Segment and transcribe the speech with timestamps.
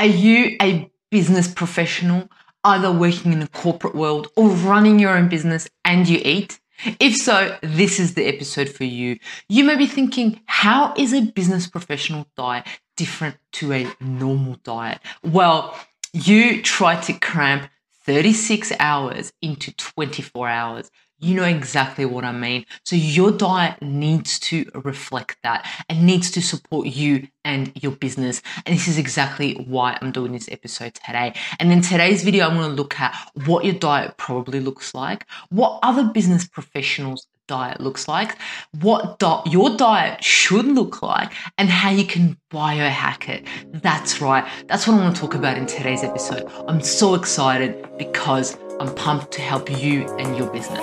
[0.00, 2.30] Are you a business professional,
[2.64, 6.58] either working in the corporate world or running your own business and you eat?
[6.98, 9.18] If so, this is the episode for you.
[9.50, 12.66] You may be thinking, how is a business professional diet
[12.96, 15.00] different to a normal diet?
[15.22, 15.78] Well,
[16.14, 17.68] you try to cramp
[18.06, 20.90] 36 hours into 24 hours
[21.20, 22.64] you know exactly what I mean.
[22.84, 28.42] So your diet needs to reflect that and needs to support you and your business.
[28.64, 31.34] And this is exactly why I'm doing this episode today.
[31.58, 33.14] And in today's video, I'm going to look at
[33.46, 38.38] what your diet probably looks like, what other business professionals diet looks like,
[38.80, 43.44] what di- your diet should look like, and how you can biohack it.
[43.82, 44.46] That's right.
[44.68, 46.48] That's what I want to talk about in today's episode.
[46.68, 50.80] I'm so excited because I'm pumped to help you and your business.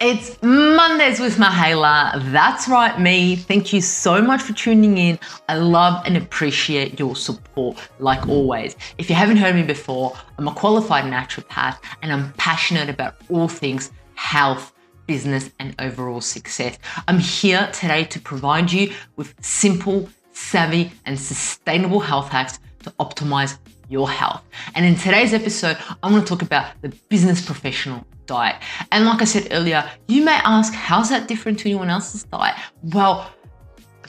[0.00, 2.32] It's Mondays with Mihaela.
[2.32, 3.36] That's right, me.
[3.36, 5.18] Thank you so much for tuning in.
[5.50, 8.76] I love and appreciate your support, like always.
[8.96, 13.46] If you haven't heard me before, I'm a qualified naturopath and I'm passionate about all
[13.46, 14.73] things health
[15.06, 16.78] business, and overall success.
[17.08, 23.58] I'm here today to provide you with simple, savvy, and sustainable health hacks to optimize
[23.88, 24.42] your health.
[24.74, 28.56] And in today's episode, I'm going to talk about the business professional diet.
[28.92, 32.56] And like I said earlier, you may ask, how's that different to anyone else's diet?
[32.82, 33.30] Well,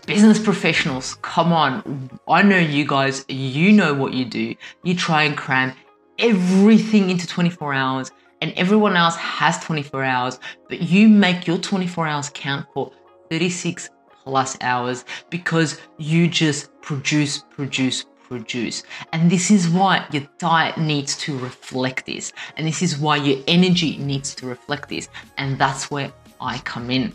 [0.06, 2.10] business professionals, come on.
[2.28, 4.56] I know you guys, you know what you do.
[4.84, 5.74] You try and cram
[6.18, 12.08] everything into 24 hours and everyone else has 24 hours, but you make your 24
[12.08, 12.92] hours count for
[13.30, 13.90] 36
[14.24, 18.84] plus hours because you just produce, produce, produce.
[19.14, 22.34] And this is why your diet needs to reflect this.
[22.58, 25.10] And this is why your energy needs to reflect this.
[25.38, 27.14] And that's where I come in.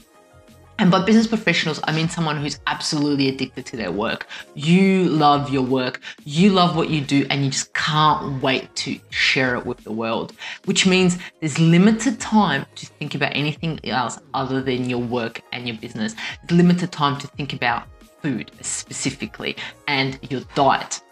[0.81, 4.27] And by business professionals, I mean someone who's absolutely addicted to their work.
[4.55, 8.99] You love your work, you love what you do, and you just can't wait to
[9.11, 10.33] share it with the world,
[10.65, 15.69] which means there's limited time to think about anything else other than your work and
[15.69, 16.15] your business.
[16.49, 17.87] There's limited time to think about
[18.23, 21.03] food specifically and your diet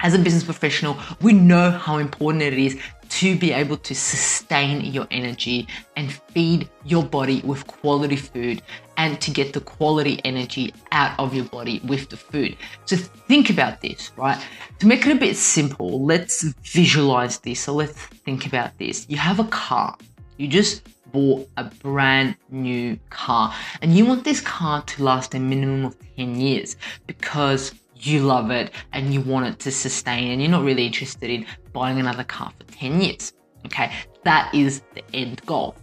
[0.00, 4.84] as a business professional, we know how important it is to be able to sustain
[4.84, 8.62] your energy and feed your body with quality food
[8.96, 12.56] and to get the quality energy out of your body with the food.
[12.84, 14.42] So think about this, right?
[14.78, 17.60] To make it a bit simple, let's visualize this.
[17.60, 19.06] So let's think about this.
[19.08, 19.96] You have a car.
[20.38, 25.38] You just bought a brand new car and you want this car to last a
[25.38, 30.42] minimum of 10 years because you love it and you want it to sustain and
[30.42, 33.32] you're not really interested in buying another car for 10 years.
[33.64, 33.92] Okay,
[34.24, 35.74] that is the end goal.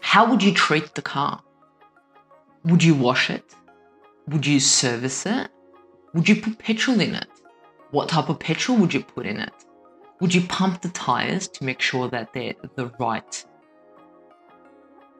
[0.00, 1.42] How would you treat the car?
[2.64, 3.54] Would you wash it?
[4.28, 5.48] Would you service it?
[6.14, 7.28] Would you put petrol in it?
[7.90, 9.52] What type of petrol would you put in it?
[10.20, 13.44] Would you pump the tires to make sure that they're the right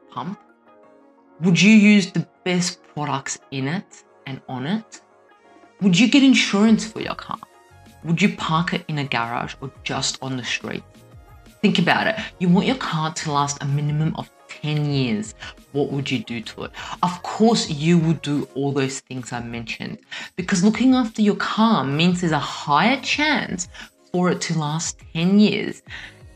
[0.09, 0.39] pump?
[1.41, 5.01] Would you use the best products in it and on it?
[5.81, 7.39] Would you get insurance for your car?
[8.05, 10.83] Would you park it in a garage or just on the street?
[11.61, 12.15] Think about it.
[12.39, 15.35] You want your car to last a minimum of 10 years.
[15.71, 16.71] What would you do to it?
[17.03, 19.99] Of course, you would do all those things I mentioned
[20.35, 23.67] because looking after your car means there's a higher chance
[24.11, 25.81] for it to last 10 years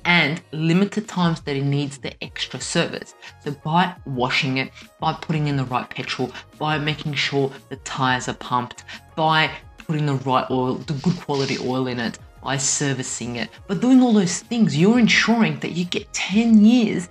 [0.05, 3.15] and limited times that it needs the extra service.
[3.43, 8.27] So by washing it, by putting in the right petrol, by making sure the tires
[8.27, 8.83] are pumped,
[9.15, 13.75] by putting the right oil, the good quality oil in it, by servicing it, by
[13.75, 17.09] doing all those things, you're ensuring that you get 10 years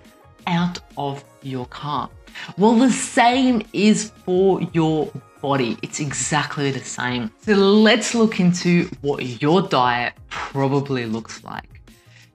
[0.48, 2.10] out of your car.
[2.56, 5.10] Well, the same is for your
[5.40, 5.76] body.
[5.82, 7.30] It's exactly the same.
[7.42, 11.80] So let's look into what your diet probably looks like.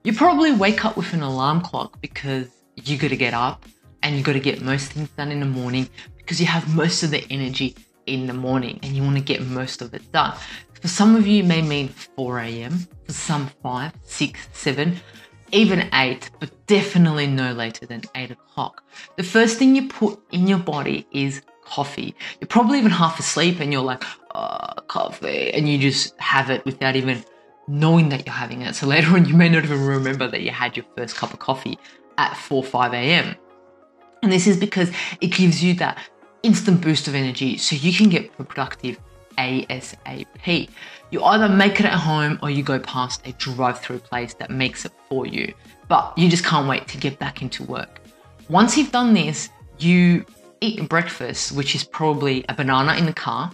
[0.04, 3.64] You probably wake up with an alarm clock because you got to get up
[4.02, 5.88] and you got to get most things done in the morning
[6.18, 7.74] because you have most of the energy
[8.06, 10.36] in the morning and you want to get most of it done.
[10.80, 14.96] For some of you, it may mean 4 a.m., for some 5, 6, 7,
[15.52, 18.82] even 8, but definitely no later than 8 o'clock.
[19.16, 22.14] The first thing you put in your body is coffee.
[22.40, 24.02] You're probably even half asleep and you're like,
[24.34, 27.24] oh, coffee, and you just have it without even
[27.66, 28.74] knowing that you're having it.
[28.74, 31.38] So later on, you may not even remember that you had your first cup of
[31.38, 31.78] coffee
[32.18, 33.34] at 4 5 a.m.
[34.22, 34.90] And this is because
[35.20, 35.98] it gives you that
[36.42, 38.98] instant boost of energy so you can get productive
[39.38, 40.68] ASAP.
[41.10, 44.50] You either make it at home or you go past a drive through place that
[44.50, 45.52] makes it for you.
[45.86, 48.00] but you just can't wait to get back into work.
[48.48, 50.24] Once you've done this, you
[50.60, 53.52] eat breakfast, which is probably a banana in the car,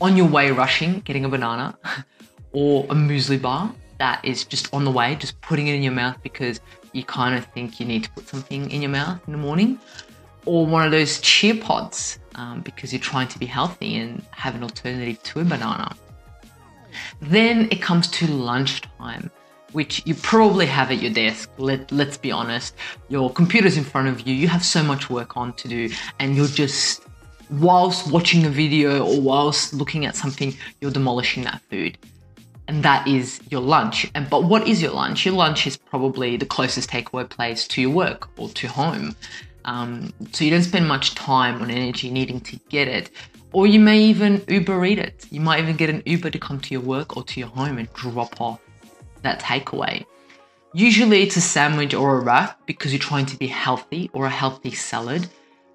[0.00, 1.76] on your way rushing, getting a banana,
[2.52, 5.92] or a muesli bar that is just on the way, just putting it in your
[5.92, 6.60] mouth because
[6.92, 9.78] you kind of think you need to put something in your mouth in the morning,
[10.46, 14.54] or one of those chia pods um, because you're trying to be healthy and have
[14.54, 15.94] an alternative to a banana.
[17.20, 19.30] Then it comes to lunchtime,
[19.72, 21.50] which you probably have at your desk.
[21.58, 22.74] Let, let's be honest.
[23.08, 25.90] Your computer's in front of you, you have so much work on to do,
[26.20, 27.02] and you're just,
[27.50, 31.98] whilst watching a video or whilst looking at something, you're demolishing that food.
[32.66, 34.10] And that is your lunch.
[34.14, 35.26] And but what is your lunch?
[35.26, 39.14] Your lunch is probably the closest takeaway place to your work or to home.
[39.64, 43.10] Um, so you don't spend much time on energy needing to get it.
[43.52, 45.26] Or you may even Uber eat it.
[45.30, 47.78] You might even get an Uber to come to your work or to your home
[47.78, 48.60] and drop off
[49.22, 50.04] that takeaway.
[50.74, 54.30] Usually it's a sandwich or a wrap because you're trying to be healthy or a
[54.30, 55.28] healthy salad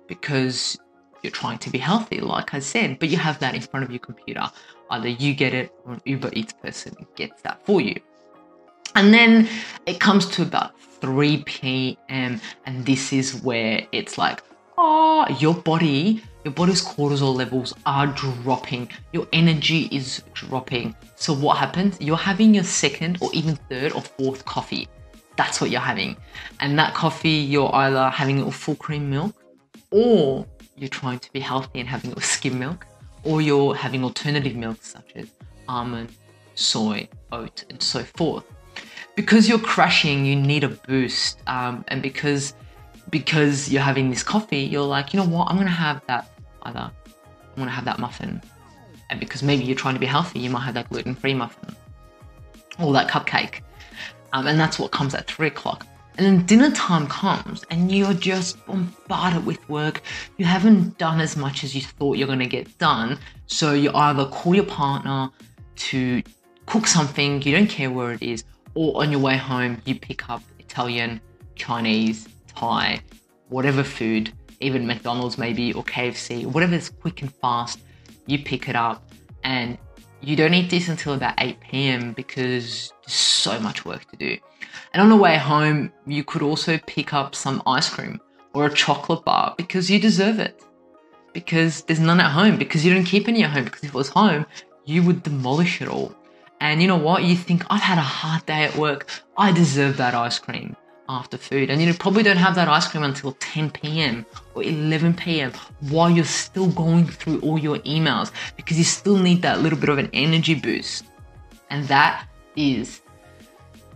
[0.07, 0.77] because
[1.23, 3.91] you're trying to be healthy, like I said, but you have that in front of
[3.91, 4.49] your computer.
[4.89, 7.99] Either you get it or an Uber Eats person gets that for you.
[8.95, 9.47] And then
[9.85, 12.41] it comes to about 3 p.m.
[12.65, 14.41] and this is where it's like,
[14.77, 18.89] oh, your body, your body's cortisol levels are dropping.
[19.13, 20.95] Your energy is dropping.
[21.15, 21.97] So what happens?
[21.99, 24.87] You're having your second or even third or fourth coffee.
[25.35, 26.17] That's what you're having.
[26.59, 29.35] And that coffee, you're either having it with full cream milk
[29.91, 30.45] or
[30.75, 32.85] you're trying to be healthy and having it with skim milk
[33.23, 35.29] or you're having alternative milks such as
[35.67, 36.13] almond,
[36.55, 38.45] soy, oat, and so forth
[39.19, 42.53] because you're crashing, you need a boost, um, and because
[43.09, 46.31] because you're having this coffee, you're like, you know what, I'm gonna have that
[46.63, 46.89] either.
[46.89, 48.41] I'm gonna have that muffin,
[49.09, 51.75] and because maybe you're trying to be healthy, you might have that gluten-free muffin
[52.79, 53.59] or that cupcake,
[54.31, 55.85] um, and that's what comes at three o'clock.
[56.17, 60.01] And then dinner time comes, and you're just bombarded with work.
[60.37, 64.27] You haven't done as much as you thought you're gonna get done, so you either
[64.27, 65.29] call your partner
[65.89, 66.23] to
[66.67, 68.45] cook something, you don't care where it is,
[68.75, 71.21] or on your way home, you pick up Italian,
[71.55, 73.01] Chinese, Thai,
[73.49, 77.79] whatever food, even McDonald's maybe, or KFC, whatever is quick and fast,
[78.25, 79.11] you pick it up
[79.43, 79.77] and
[80.21, 82.13] you don't eat this until about 8 p.m.
[82.13, 84.37] because there's so much work to do.
[84.93, 88.19] And on the way home, you could also pick up some ice cream
[88.53, 90.61] or a chocolate bar because you deserve it.
[91.33, 93.95] Because there's none at home, because you don't keep any at home, because if it
[93.95, 94.45] was home,
[94.85, 96.13] you would demolish it all.
[96.61, 97.23] And you know what?
[97.23, 99.09] You think, I've had a hard day at work.
[99.37, 100.75] I deserve that ice cream
[101.07, 101.69] after food.
[101.69, 104.25] And you probably don't have that ice cream until 10 p.m.
[104.53, 105.51] or 11 p.m.
[105.89, 109.89] while you're still going through all your emails because you still need that little bit
[109.89, 111.05] of an energy boost.
[111.69, 113.01] And that is,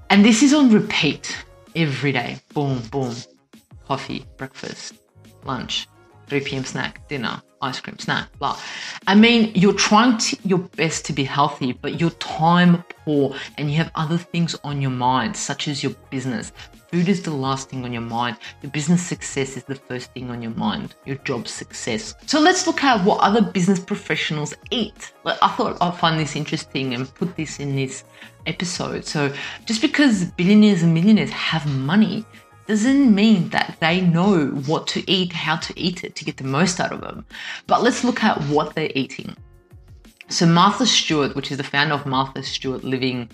[0.09, 1.35] and this is on repeat
[1.75, 2.39] every day.
[2.53, 3.15] Boom, boom.
[3.87, 4.93] Coffee, breakfast,
[5.43, 5.87] lunch,
[6.27, 6.63] 3 p.m.
[6.63, 8.59] snack, dinner, ice cream, snack, blah.
[9.07, 13.71] I mean, you're trying to, your best to be healthy, but you're time poor and
[13.71, 16.51] you have other things on your mind, such as your business.
[16.91, 18.37] Food is the last thing on your mind.
[18.61, 20.93] Your business success is the first thing on your mind.
[21.05, 22.13] Your job success.
[22.27, 25.11] So let's look at what other business professionals eat.
[25.23, 28.03] Like, I thought I'd find this interesting and put this in this
[28.45, 29.05] episode.
[29.05, 29.33] So
[29.65, 32.25] just because billionaires and millionaires have money
[32.67, 36.43] doesn't mean that they know what to eat, how to eat it to get the
[36.43, 37.25] most out of them.
[37.67, 39.35] But let's look at what they're eating.
[40.29, 43.29] So Martha Stewart, which is the founder of Martha Stewart Living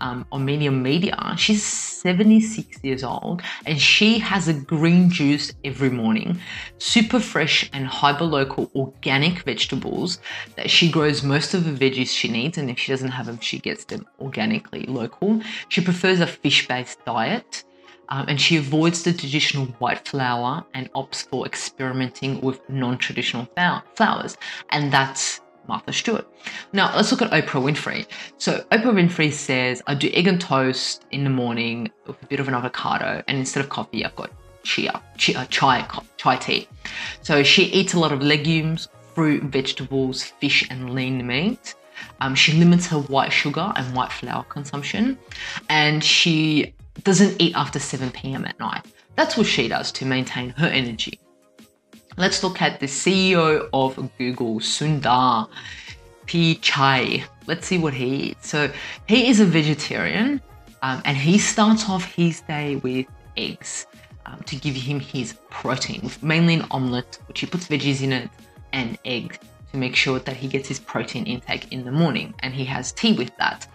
[0.00, 6.40] um, Omnimedia, she's 76 years old and she has a green juice every morning,
[6.78, 10.18] super fresh and hyper local organic vegetables
[10.56, 12.58] that she grows most of the veggies she needs.
[12.58, 15.40] And if she doesn't have them, she gets them organically local.
[15.68, 17.62] She prefers a fish based diet
[18.08, 23.48] um, and she avoids the traditional white flour and opts for experimenting with non-traditional
[23.94, 24.36] flours,
[24.70, 26.26] and that's Martha Stewart.
[26.72, 28.06] Now let's look at Oprah Winfrey.
[28.38, 32.40] So Oprah Winfrey says, "I do egg and toast in the morning with a bit
[32.40, 34.30] of an avocado, and instead of coffee, I've got
[34.64, 36.68] chia, chia chai, chai tea."
[37.22, 41.74] So she eats a lot of legumes, fruit, vegetables, fish, and lean meat.
[42.20, 45.16] Um, she limits her white sugar and white flour consumption,
[45.68, 48.44] and she doesn't eat after 7 p.m.
[48.44, 48.86] at night.
[49.16, 51.18] That's what she does to maintain her energy.
[52.16, 55.48] Let's look at the CEO of Google, Sundar
[56.26, 57.24] Pichai.
[57.46, 58.48] Let's see what he eats.
[58.48, 58.70] So
[59.08, 60.40] he is a vegetarian
[60.82, 63.06] um, and he starts off his day with
[63.36, 63.86] eggs
[64.26, 68.30] um, to give him his protein, mainly an omelette, which he puts veggies in it,
[68.72, 69.38] and egg
[69.70, 72.34] to make sure that he gets his protein intake in the morning.
[72.40, 73.66] And he has tea with that.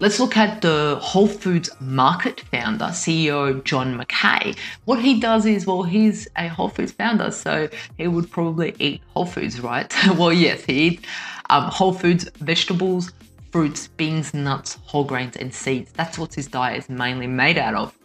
[0.00, 4.56] Let's look at the Whole Foods Market founder, CEO John Mackey.
[4.86, 9.02] What he does is, well, he's a Whole Foods founder, so he would probably eat
[9.14, 9.94] Whole Foods, right?
[10.18, 11.06] well, yes, he eats
[11.48, 13.12] um, Whole Foods vegetables,
[13.52, 15.92] fruits, beans, nuts, whole grains, and seeds.
[15.92, 17.96] That's what his diet is mainly made out of.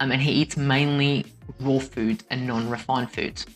[0.00, 1.26] Um, and he eats mainly
[1.60, 3.46] raw food and non refined foods.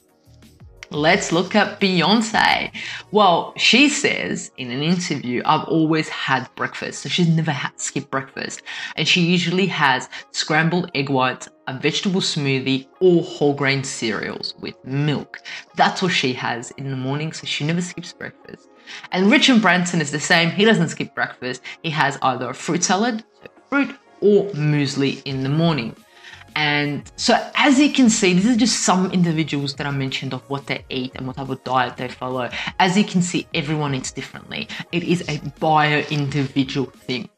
[0.93, 2.73] Let's look at Beyonce.
[3.13, 7.03] Well, she says in an interview, I've always had breakfast.
[7.03, 8.63] So she's never had skipped breakfast.
[8.97, 14.75] And she usually has scrambled egg whites, a vegetable smoothie, or whole grain cereals with
[14.85, 15.39] milk.
[15.77, 17.33] That's what she has in the morning.
[17.33, 18.69] So she never skips breakfast.
[19.13, 20.51] And Richard Branson is the same.
[20.51, 21.63] He doesn't skip breakfast.
[21.85, 25.95] He has either a fruit salad, so fruit, or muesli in the morning.
[26.55, 30.43] And so, as you can see, these are just some individuals that I mentioned of
[30.51, 32.51] what they eat and what type of diet they follow.
[32.79, 34.69] As you can see, everyone eats differently.
[34.93, 37.29] It is a bio individual thing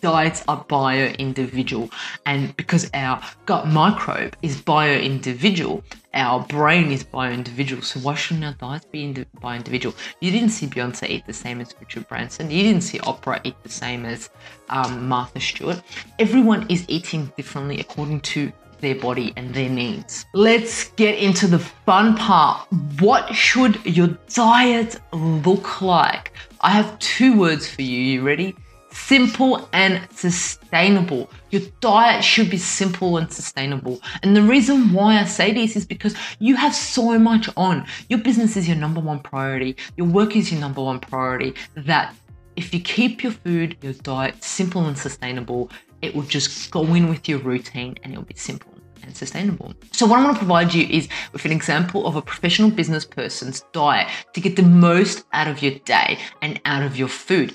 [0.00, 1.90] diets are bio individual.
[2.24, 5.82] And because our gut microbe is bio individual,
[6.14, 7.82] our brain is bio individual.
[7.82, 9.94] So why shouldn't our diets be indi- bio individual?
[10.20, 12.50] You didn't see Beyonce eat the same as Richard Branson.
[12.50, 14.30] You didn't see Oprah eat the same as
[14.68, 15.82] um, Martha Stewart.
[16.18, 20.26] Everyone is eating differently according to their body and their needs.
[20.34, 22.66] Let's get into the fun part.
[23.00, 26.32] What should your diet look like?
[26.60, 27.98] I have two words for you.
[27.98, 28.54] You ready?
[28.96, 31.30] Simple and sustainable.
[31.50, 34.00] Your diet should be simple and sustainable.
[34.22, 37.86] And the reason why I say this is because you have so much on.
[38.08, 41.54] Your business is your number one priority, your work is your number one priority.
[41.74, 42.14] That
[42.56, 45.70] if you keep your food, your diet simple and sustainable,
[46.02, 48.72] it will just go in with your routine and it'll be simple
[49.02, 49.74] and sustainable.
[49.92, 53.04] So, what I want to provide you is with an example of a professional business
[53.04, 57.54] person's diet to get the most out of your day and out of your food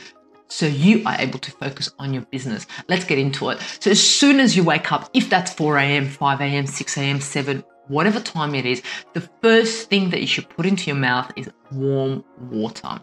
[0.52, 2.68] so you are able to focus on your business.
[2.90, 3.60] Let's get into it.
[3.80, 7.22] So, as soon as you wake up, if that's 4 a.m., 5 a.m., 6 a.m.,
[7.22, 11.32] 7, whatever time it is, the first thing that you should put into your mouth
[11.38, 13.00] is warm water.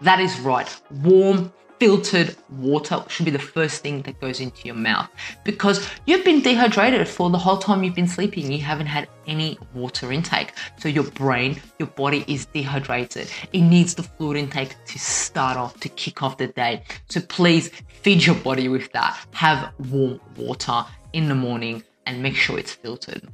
[0.00, 4.74] That is right, warm, filtered water should be the first thing that goes into your
[4.74, 5.08] mouth
[5.44, 8.50] because you've been dehydrated for the whole time you've been sleeping.
[8.50, 10.52] You haven't had any water intake.
[10.78, 13.30] So your brain, your body is dehydrated.
[13.52, 16.84] It needs the fluid intake to start off, to kick off the day.
[17.08, 17.70] So please
[18.02, 19.18] feed your body with that.
[19.32, 23.28] Have warm water in the morning and make sure it's filtered.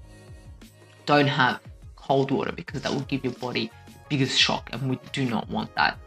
[1.06, 1.61] Don't have
[1.96, 3.70] cold water because that will give your body
[4.08, 5.99] biggest shock and we do not want that.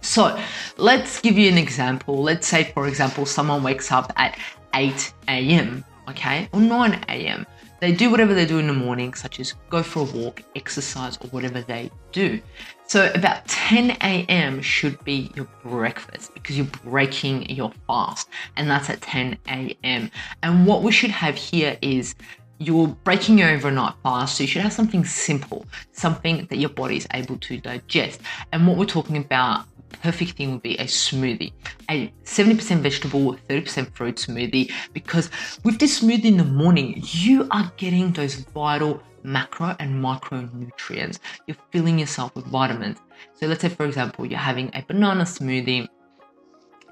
[0.00, 0.40] So
[0.76, 2.22] let's give you an example.
[2.22, 4.38] Let's say, for example, someone wakes up at
[4.74, 7.46] 8 a.m., okay, or 9 a.m.
[7.80, 11.16] They do whatever they do in the morning, such as go for a walk, exercise,
[11.16, 12.40] or whatever they do.
[12.86, 14.60] So about 10 a.m.
[14.60, 20.10] should be your breakfast because you're breaking your fast, and that's at 10 a.m.
[20.42, 22.14] And what we should have here is
[22.58, 26.96] you're breaking your overnight fast, so you should have something simple, something that your body
[26.96, 28.20] is able to digest.
[28.52, 29.64] And what we're talking about
[30.02, 31.52] perfect thing would be a smoothie,
[31.90, 34.72] a 70% vegetable, 30% fruit smoothie.
[34.92, 35.30] Because
[35.64, 41.18] with this smoothie in the morning, you are getting those vital macro and micronutrients.
[41.46, 42.98] You're filling yourself with vitamins.
[43.34, 45.86] So let's say, for example, you're having a banana smoothie.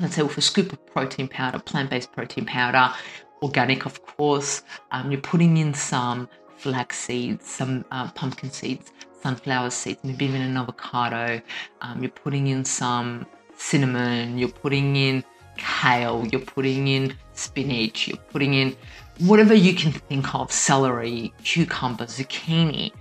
[0.01, 2.95] Let's say with a scoop of protein powder, plant-based protein powder,
[3.43, 4.63] organic, of course.
[4.93, 10.43] Um, you're putting in some flax seeds, some uh, pumpkin seeds, sunflower seeds, maybe even
[10.43, 11.41] an avocado.
[11.81, 15.25] Um, you're putting in some cinnamon, you're putting in
[15.57, 18.77] kale, you're putting in spinach, you're putting in
[19.21, 22.93] whatever you can think of celery, cucumber, zucchini.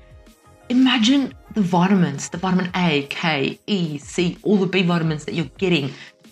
[0.70, 5.46] Imagine the vitamins, the vitamin A, K, E, C, all the B vitamins that you're
[5.58, 5.92] getting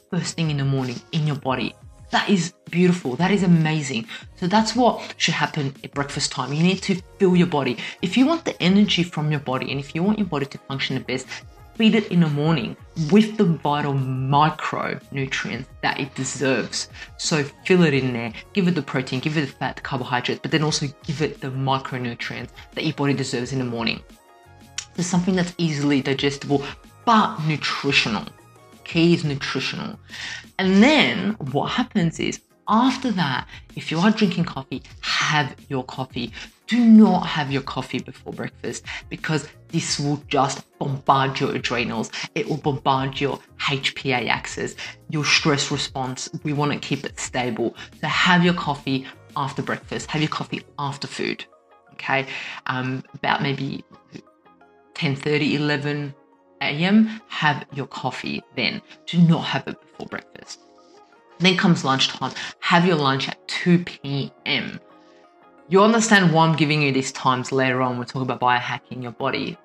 [0.09, 1.73] first thing in the morning in your body.
[2.15, 3.17] That is beautiful.
[3.17, 4.07] That is amazing.
[4.37, 6.53] So that's what should happen at breakfast time.
[6.53, 7.77] You need to fill your body.
[8.01, 10.57] If you want the energy from your body and if you want your body to
[10.59, 11.27] function the best,
[11.73, 12.77] feed it in the morning
[13.11, 16.87] with the vital micronutrients that it deserves.
[17.17, 20.39] So fill it in there, give it the protein, give it the fat, the carbohydrates,
[20.41, 24.01] but then also give it the micronutrients that your body deserves in the morning.
[24.93, 26.63] There's something that's easily digestible
[27.03, 28.25] but nutritional.
[28.93, 29.99] Is nutritional.
[30.57, 36.31] And then what happens is after that, if you are drinking coffee, have your coffee.
[36.67, 42.09] Do not have your coffee before breakfast because this will just bombard your adrenals.
[42.35, 44.75] It will bombard your HPA axis,
[45.09, 46.29] your stress response.
[46.43, 47.75] We want to keep it stable.
[47.99, 51.45] So have your coffee after breakfast, have your coffee after food.
[51.93, 52.27] Okay,
[52.67, 53.83] um, about maybe
[54.95, 56.15] 10 30, 11
[56.65, 58.81] a.m., have your coffee then.
[59.05, 60.59] Do not have it before breakfast.
[61.39, 62.31] Then comes lunchtime.
[62.59, 64.79] Have your lunch at 2 p.m.
[65.67, 67.97] You understand why I'm giving you these times later on.
[67.97, 69.57] We're talking about biohacking your body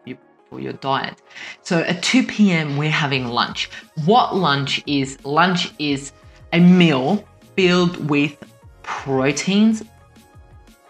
[0.48, 1.22] for your diet.
[1.62, 3.70] So at 2 p.m., we're having lunch.
[4.04, 5.18] What lunch is?
[5.24, 6.12] Lunch is
[6.52, 8.36] a meal filled with
[8.82, 9.84] proteins,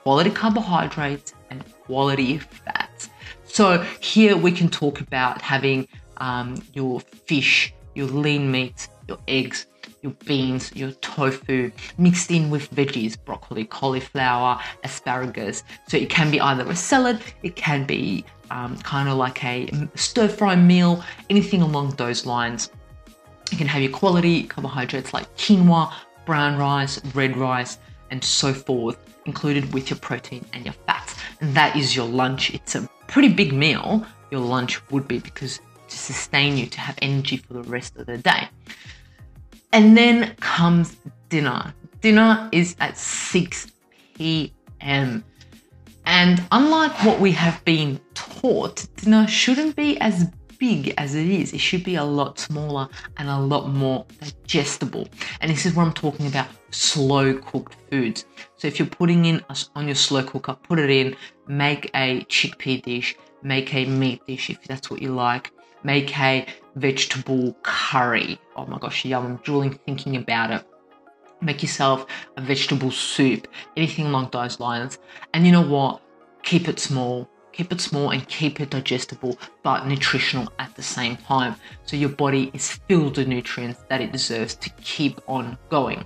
[0.03, 3.11] quality carbohydrates, and quality fats.
[3.45, 5.89] So here we can talk about having
[6.21, 9.67] um, your fish, your lean meats, your eggs,
[10.03, 15.63] your beans, your tofu, mixed in with veggies, broccoli, cauliflower, asparagus.
[15.89, 19.71] So it can be either a salad, it can be um, kind of like a
[19.95, 22.71] stir fry meal, anything along those lines.
[23.51, 25.93] You can have your quality carbohydrates like quinoa,
[26.25, 27.79] brown rice, red rice,
[28.11, 28.97] and so forth,
[29.27, 31.15] included with your protein and your fats.
[31.41, 32.55] And that is your lunch.
[32.55, 36.97] It's a pretty big meal, your lunch would be, because to sustain you to have
[37.03, 38.49] energy for the rest of the day.
[39.73, 40.97] And then comes
[41.29, 41.75] dinner.
[42.01, 43.67] Dinner is at 6
[44.15, 45.25] p.m.
[46.07, 50.27] And unlike what we have been taught, dinner shouldn't be as
[50.59, 51.53] big as it is.
[51.53, 55.09] It should be a lot smaller and a lot more digestible.
[55.41, 58.27] And this is what I'm talking about slow cooked foods.
[58.57, 59.43] So if you're putting in
[59.75, 61.17] on your slow cooker, put it in,
[61.49, 65.51] make a chickpea dish, make a meat dish if that's what you like,
[65.83, 66.47] make a
[66.77, 68.39] vegetable curry.
[68.57, 70.65] Oh my gosh, yum, I'm drooling thinking about it.
[71.41, 72.07] Make yourself
[72.37, 74.99] a vegetable soup, anything along those lines.
[75.33, 76.03] And you know what?
[76.43, 77.29] Keep it small.
[77.53, 81.57] Keep it small and keep it digestible but nutritional at the same time.
[81.85, 86.05] So your body is filled with nutrients that it deserves to keep on going.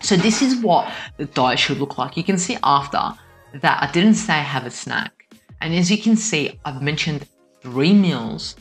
[0.00, 2.16] So this is what the diet should look like.
[2.16, 3.12] You can see after
[3.54, 5.12] that I didn't say have a snack.
[5.60, 7.26] And as you can see, I've mentioned
[7.64, 8.54] three meals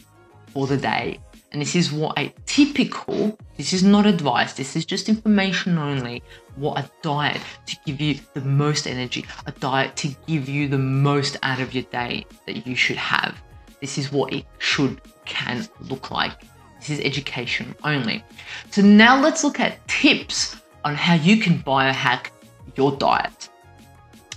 [0.48, 1.20] for the day.
[1.52, 6.24] And this is what a typical, this is not advice, this is just information only,
[6.56, 10.80] what a diet to give you the most energy, a diet to give you the
[10.80, 13.40] most out of your day that you should have.
[13.82, 16.32] This is what it should, can look like.
[16.80, 18.24] This is education only.
[18.72, 22.28] So now let's look at tips on how you can biohack
[22.76, 23.50] your diet.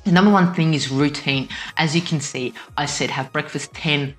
[0.04, 1.48] The number one thing is routine.
[1.78, 4.14] As you can see, I said have breakfast 10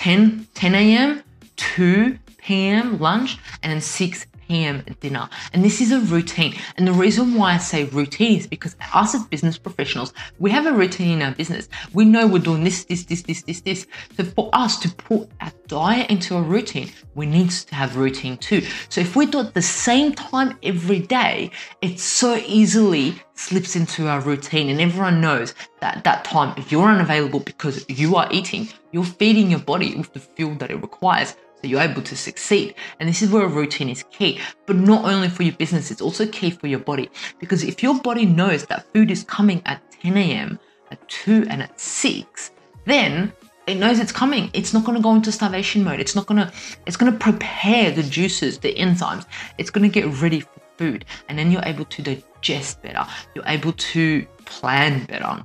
[0.00, 1.22] 10, 10 a.m.,
[1.56, 2.98] 2 p.m.
[2.98, 4.84] lunch, and then 6 p.m.
[4.98, 5.28] dinner.
[5.52, 6.56] And this is a routine.
[6.76, 10.66] And the reason why I say routine is because us as business professionals, we have
[10.66, 11.68] a routine in our business.
[11.92, 13.86] We know we're doing this, this, this, this, this, this.
[14.16, 18.36] So for us to put our diet into a routine, we need to have routine
[18.38, 18.62] too.
[18.88, 24.08] So if we do it the same time every day, it so easily slips into
[24.08, 24.68] our routine.
[24.68, 29.48] And everyone knows that that time, if you're unavailable because you are eating, you're feeding
[29.48, 32.74] your body with the fuel that it requires so you're able to succeed.
[32.98, 36.00] And this is where a routine is key, but not only for your business, it's
[36.00, 37.10] also key for your body.
[37.38, 40.58] Because if your body knows that food is coming at 10 a.m.,
[40.90, 42.50] at 2 and at 6,
[42.84, 43.32] then
[43.66, 44.50] it knows it's coming.
[44.52, 46.00] It's not going to go into starvation mode.
[46.00, 46.52] It's not going to,
[46.86, 49.26] it's going to prepare the juices, the enzymes.
[49.58, 51.04] It's going to get ready for food.
[51.28, 53.06] And then you're able to digest better.
[53.34, 55.44] You're able to plan better.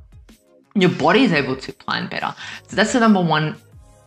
[0.74, 2.34] Your body is able to plan better.
[2.68, 3.56] So that's the number one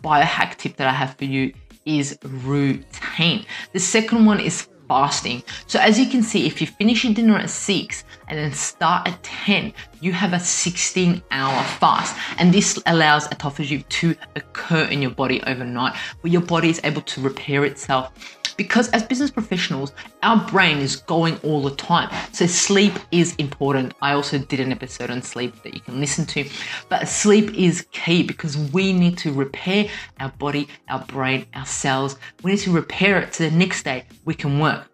[0.02, 1.52] biohack tip that I have for you
[1.88, 3.46] is routine.
[3.72, 5.42] The second one is fasting.
[5.66, 9.08] So as you can see, if you finish your dinner at 6 and then start
[9.08, 12.16] at 10, you have a 16 hour fast.
[12.38, 17.02] And this allows autophagy to occur in your body overnight, where your body is able
[17.02, 18.12] to repair itself
[18.58, 22.10] because as business professionals, our brain is going all the time.
[22.32, 23.94] So sleep is important.
[24.02, 26.44] I also did an episode on sleep that you can listen to.
[26.90, 29.88] But sleep is key because we need to repair
[30.18, 32.16] our body, our brain, our cells.
[32.42, 34.90] We need to repair it so the next day we can work.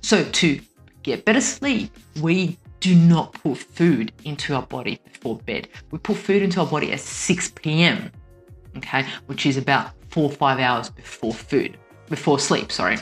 [0.00, 0.60] So to
[1.02, 1.90] get better sleep,
[2.22, 5.68] we do not put food into our body before bed.
[5.90, 8.10] We put food into our body at 6 p.m.,
[8.76, 11.76] okay, which is about four or five hours before food
[12.08, 12.98] before sleep, sorry.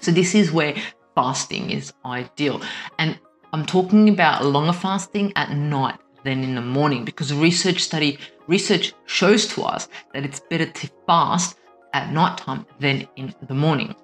[0.00, 0.74] So this is where
[1.14, 2.62] fasting is ideal.
[2.98, 3.18] And
[3.52, 8.92] I'm talking about longer fasting at night than in the morning because research study research
[9.06, 11.58] shows to us that it's better to fast
[11.94, 13.94] at nighttime than in the morning.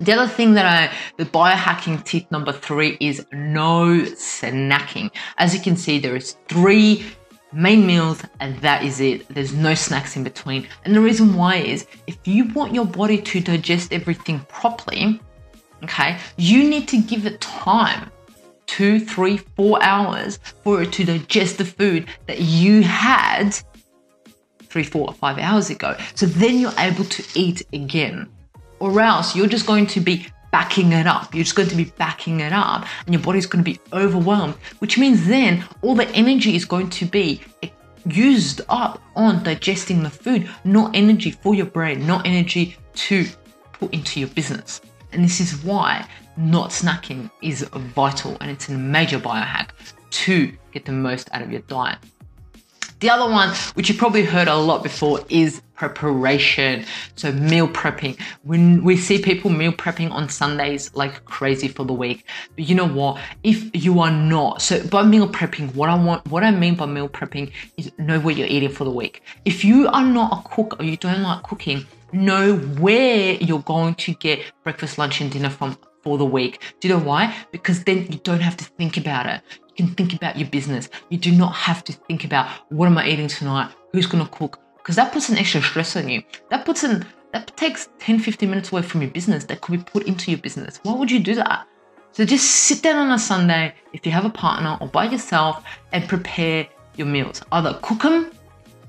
[0.00, 5.10] The other thing that I, the biohacking tip number three is no snacking.
[5.38, 7.04] As you can see, there is three
[7.52, 9.28] main meals, and that is it.
[9.28, 10.66] There's no snacks in between.
[10.84, 15.20] And the reason why is if you want your body to digest everything properly,
[15.84, 18.10] okay, you need to give it time
[18.66, 23.56] two, three, four hours for it to digest the food that you had
[24.62, 25.96] three, four, or five hours ago.
[26.16, 28.28] So then you're able to eat again.
[28.84, 31.34] Or else you're just going to be backing it up.
[31.34, 34.56] You're just going to be backing it up and your body's going to be overwhelmed,
[34.80, 37.40] which means then all the energy is going to be
[38.04, 43.26] used up on digesting the food, not energy for your brain, not energy to
[43.72, 44.82] put into your business.
[45.12, 49.70] And this is why not snacking is vital and it's a major biohack
[50.10, 51.96] to get the most out of your diet.
[53.04, 56.86] The other one, which you probably heard a lot before, is preparation.
[57.16, 58.18] So meal prepping.
[58.44, 62.26] When we see people meal prepping on Sundays like crazy for the week.
[62.56, 63.20] But you know what?
[63.42, 66.86] If you are not, so by meal prepping, what I want, what I mean by
[66.86, 69.20] meal prepping is know what you're eating for the week.
[69.44, 73.96] If you are not a cook or you don't like cooking, know where you're going
[73.96, 76.60] to get breakfast, lunch, and dinner from for the week.
[76.78, 77.34] Do you know why?
[77.50, 79.40] Because then you don't have to think about it.
[79.68, 80.88] You can think about your business.
[81.08, 83.72] You do not have to think about what am I eating tonight?
[83.92, 84.60] Who's gonna cook?
[84.76, 86.22] Because that puts an extra stress on you.
[86.50, 89.82] That puts an that takes 10, 15 minutes away from your business that could be
[89.82, 90.78] put into your business.
[90.84, 91.66] Why would you do that?
[92.12, 95.64] So just sit down on a Sunday if you have a partner or by yourself
[95.92, 97.42] and prepare your meals.
[97.50, 98.30] Either cook them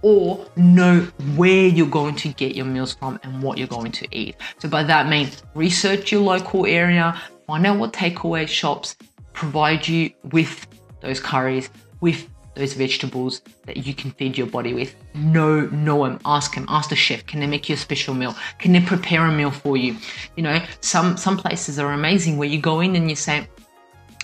[0.06, 1.00] or know
[1.36, 4.36] where you're going to get your meals from and what you're going to eat.
[4.60, 8.98] So by that means, research your local area, find out what takeaway shops
[9.34, 10.68] provide you with
[11.02, 14.96] those curries, with those vegetables that you can feed your body with.
[15.16, 16.20] Know, know them.
[16.24, 16.68] Ask him.
[16.70, 17.26] Ask the chef.
[17.26, 18.36] Can they make you a special meal?
[18.60, 19.98] Can they prepare a meal for you?
[20.36, 23.48] You know, some some places are amazing where you go in and you say,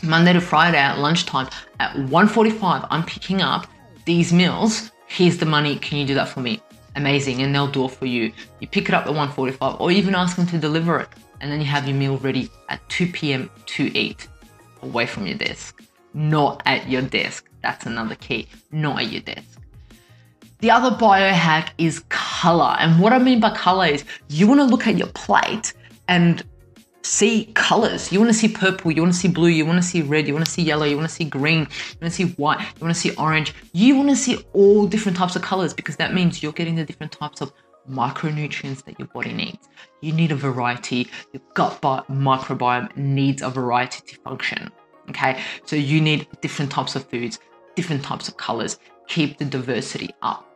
[0.04, 3.66] Monday to Friday at lunchtime at 1:45, I'm picking up
[4.06, 6.62] these meals here's the money, can you do that for me?
[6.96, 8.32] Amazing, and they'll do it for you.
[8.60, 11.60] You pick it up at 1:45, or even ask them to deliver it, and then
[11.60, 13.50] you have your meal ready at 2 p.m.
[13.68, 14.28] to eat,
[14.82, 15.82] away from your desk,
[16.14, 17.50] not at your desk.
[17.62, 19.60] That's another key, not at your desk.
[20.60, 24.66] The other biohack is color, and what I mean by color is you want to
[24.66, 25.74] look at your plate
[26.08, 26.44] and
[27.04, 28.12] see colors.
[28.12, 30.28] You want to see purple, you want to see blue, you want to see red,
[30.28, 32.60] you want to see yellow, you want to see green, you want to see white,
[32.60, 33.54] you want to see orange.
[33.74, 36.86] You want to see all different types of colors because that means you're getting the
[36.86, 37.52] different types of
[37.90, 39.68] micronutrients that your body needs.
[40.02, 41.10] You need a variety.
[41.34, 44.72] Your gut microbiome needs a variety to function.
[45.10, 47.40] Okay, so you need different types of foods,
[47.76, 48.80] different types of colors.
[49.08, 50.48] Keep the diversity up.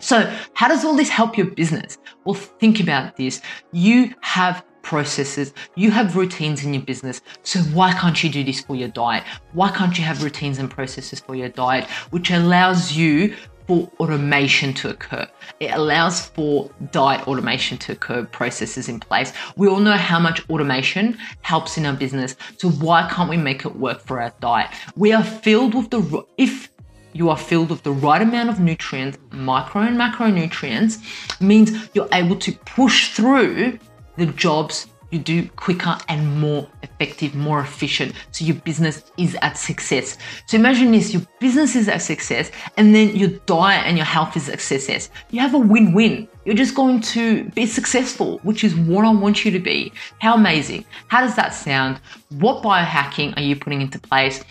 [0.00, 1.96] So, how does all this help your business?
[2.24, 3.40] Well, think about this.
[3.70, 7.20] You have processes, you have routines in your business.
[7.42, 9.24] So why can't you do this for your diet?
[9.52, 13.34] Why can't you have routines and processes for your diet, which allows you
[13.66, 15.26] for automation to occur.
[15.60, 19.32] It allows for diet automation to occur, processes in place.
[19.56, 22.36] We all know how much automation helps in our business.
[22.58, 24.70] So why can't we make it work for our diet?
[24.96, 26.70] We are filled with the, if
[27.12, 30.98] you are filled with the right amount of nutrients, micro and macronutrients,
[31.40, 33.78] means you're able to push through
[34.16, 38.14] the jobs you do quicker and more effective, more efficient.
[38.30, 40.16] So your business is at success.
[40.46, 44.36] So imagine this, your business is at success and then your diet and your health
[44.36, 45.10] is at success.
[45.30, 46.28] You have a win-win.
[46.46, 49.92] You're just going to be successful, which is what I want you to be.
[50.18, 50.86] How amazing.
[51.08, 52.00] How does that sound?
[52.30, 54.42] What biohacking are you putting into place?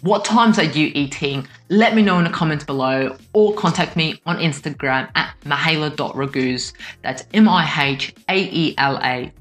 [0.00, 1.46] What times are you eating?
[1.68, 6.72] Let me know in the comments below or contact me on Instagram at mihaela.raguz.
[7.02, 8.12] That's M-I-H-A-E-L-A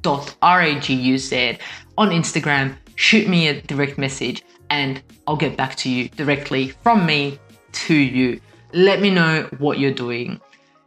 [0.02, 1.58] dot R-A-G-U-Z
[1.98, 2.76] on Instagram.
[2.96, 7.40] Shoot me a direct message and I'll get back to you directly from me
[7.74, 8.40] to you.
[8.74, 10.40] Let me know what you're doing.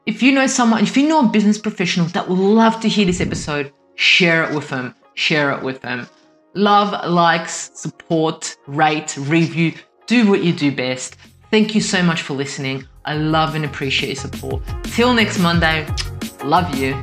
[0.06, 3.04] If you know someone, if you know a business professional that would love to hear
[3.04, 4.94] this episode, share it with them.
[5.14, 6.08] Share it with them.
[6.54, 9.74] Love, likes, support, rate, review.
[10.06, 11.16] Do what you do best.
[11.50, 12.87] Thank you so much for listening.
[13.08, 14.62] I love and appreciate your support.
[14.84, 15.86] Till next Monday,
[16.44, 17.02] love you.